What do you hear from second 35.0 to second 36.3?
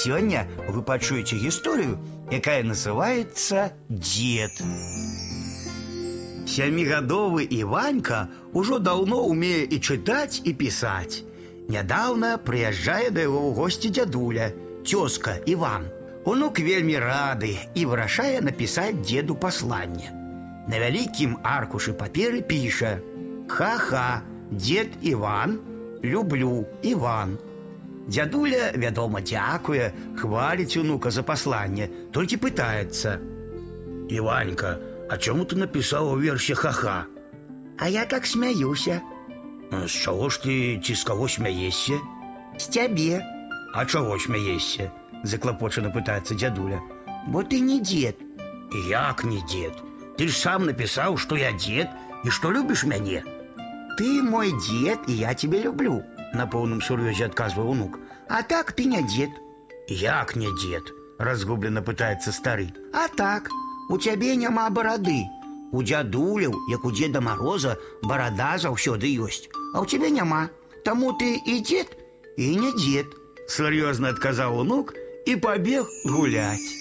а чому ты написал у